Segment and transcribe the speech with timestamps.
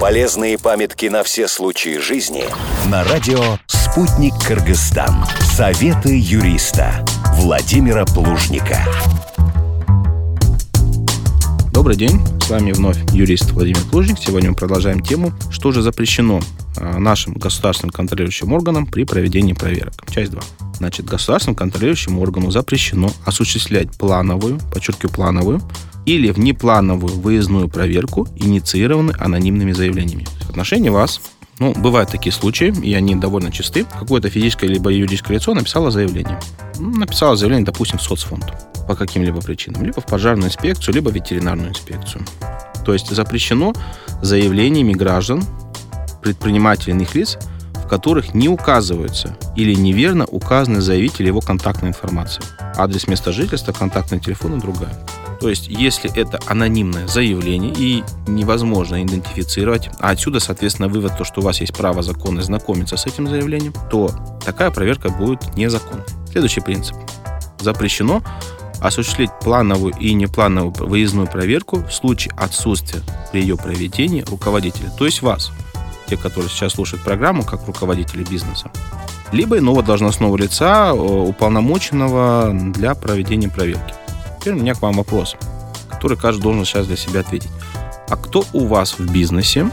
[0.00, 2.44] Полезные памятки на все случаи жизни
[2.90, 5.24] на радио «Спутник Кыргызстан».
[5.40, 7.04] Советы юриста
[7.36, 8.84] Владимира Плужника.
[11.72, 14.18] Добрый день, с вами вновь юрист Владимир Плужник.
[14.18, 16.40] Сегодня мы продолжаем тему, что же запрещено
[16.76, 19.94] а, нашим государственным контролирующим органам при проведении проверок.
[20.10, 20.42] Часть 2.
[20.78, 25.62] Значит, государственным контролирующим органу запрещено осуществлять плановую, подчеркиваю, плановую
[26.06, 30.26] или внеплановую выездную проверку, инициированную анонимными заявлениями.
[30.42, 31.20] В отношении вас
[31.58, 33.84] ну, бывают такие случаи, и они довольно чисты.
[33.84, 36.40] Какое-то физическое либо юридическое лицо написало заявление.
[36.78, 38.52] Ну, написало заявление, допустим, в соцфонд
[38.88, 39.84] по каким-либо причинам.
[39.84, 42.24] Либо в пожарную инспекцию, либо в ветеринарную инспекцию.
[42.84, 43.72] То есть запрещено
[44.20, 45.42] заявлениями граждан,
[46.22, 47.38] предпринимателей иных лиц,
[47.94, 52.44] которых не указываются или неверно указаны заявитель его контактная информация.
[52.76, 54.98] Адрес места жительства, контактный телефон и другая.
[55.40, 61.40] То есть, если это анонимное заявление и невозможно идентифицировать, а отсюда, соответственно, вывод, то, что
[61.40, 64.10] у вас есть право законно знакомиться с этим заявлением, то
[64.44, 66.02] такая проверка будет незаконной.
[66.32, 66.96] Следующий принцип.
[67.60, 68.24] Запрещено
[68.80, 75.22] осуществлять плановую и неплановую выездную проверку в случае отсутствия при ее проведении руководителя, то есть
[75.22, 75.52] вас,
[76.06, 78.70] те, которые сейчас слушают программу как руководители бизнеса,
[79.32, 83.94] либо иного должностного лица, уполномоченного для проведения проверки.
[84.40, 85.36] Теперь у меня к вам вопрос,
[85.90, 87.50] который каждый должен сейчас для себя ответить.
[88.08, 89.70] А кто у вас в бизнесе,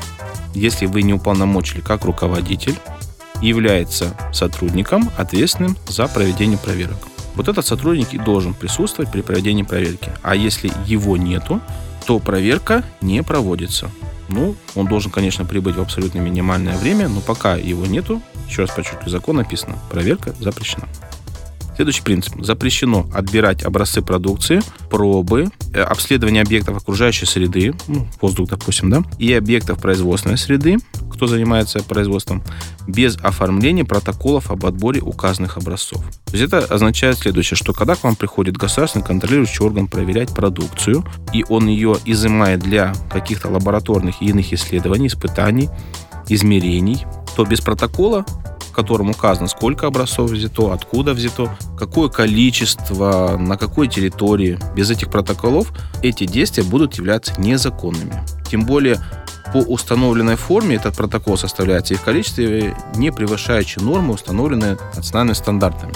[0.54, 2.78] если вы не уполномочили как руководитель,
[3.42, 6.98] является сотрудником, ответственным за проведение проверок?
[7.36, 10.12] Вот этот сотрудник и должен присутствовать при проведении проверки.
[10.22, 11.62] А если его нету,
[12.06, 13.90] то проверка не проводится.
[14.32, 18.72] Ну, он должен, конечно, прибыть в абсолютно минимальное время, но пока его нету, еще раз
[18.72, 20.88] подчеркиваю, закон написано, проверка запрещена.
[21.82, 22.36] Следующий принцип.
[22.44, 29.34] Запрещено отбирать образцы продукции, пробы, э, обследование объектов окружающей среды, ну, воздух, допустим, да, и
[29.34, 30.78] объектов производственной среды,
[31.12, 32.44] кто занимается производством,
[32.86, 36.04] без оформления протоколов об отборе указанных образцов.
[36.26, 41.04] То есть это означает следующее, что когда к вам приходит государственный контролирующий орган проверять продукцию,
[41.34, 45.68] и он ее изымает для каких-то лабораторных и иных исследований, испытаний,
[46.30, 48.24] измерений, то без протокола
[48.72, 54.58] в котором указано, сколько образцов взято, откуда взято, какое количество, на какой территории.
[54.76, 55.72] Без этих протоколов
[56.02, 58.24] эти действия будут являться незаконными.
[58.50, 58.98] Тем более
[59.52, 65.94] по установленной форме этот протокол составляется и в количестве, не превышающей нормы, установленные национальными стандартами.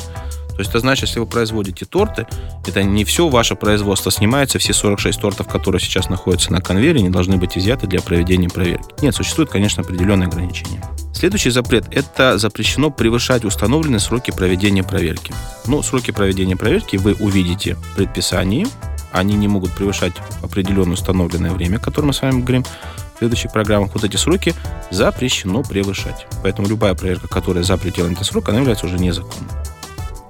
[0.56, 2.28] То есть это значит, если вы производите торты,
[2.66, 7.10] это не все ваше производство снимается, все 46 тортов, которые сейчас находятся на конвейере, не
[7.10, 8.86] должны быть изъяты для проведения проверки.
[9.02, 10.82] Нет, существуют, конечно, определенные ограничения.
[11.16, 15.34] Следующий запрет– это запрещено превышать установленные сроки проведения проверки.
[15.66, 18.68] Ну, сроки проведения проверки вы увидите в предписании.
[19.14, 20.12] Они не могут превышать
[20.44, 23.92] определенное установленное время, о котором мы с вами говорим в следующих программах.
[23.94, 24.54] Вот эти сроки
[24.92, 26.28] запрещено превышать.
[26.44, 29.50] Поэтому любая проверка, которая за пределами этого срока, она является уже незаконной.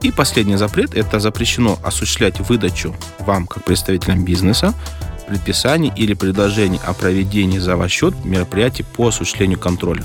[0.04, 4.76] И последний запрет– это запрещено осуществлять выдачу вам, как представителям бизнеса,
[5.28, 10.04] предписаний или предложений о проведении за ваш счет мероприятий по осуществлению контроля.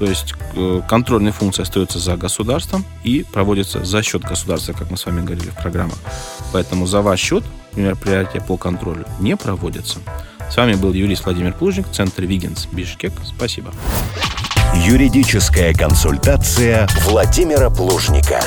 [0.00, 4.96] То есть э, контрольные функции остаются за государством и проводятся за счет государства, как мы
[4.96, 5.98] с вами говорили в программах.
[6.52, 7.44] Поэтому за ваш счет
[7.76, 9.98] мероприятия по контролю не проводятся.
[10.50, 13.12] С вами был юрист Владимир Плужник, Центр Вигенс, Бишкек.
[13.26, 13.72] Спасибо.
[14.74, 18.40] Юридическая консультация Владимира Плужника.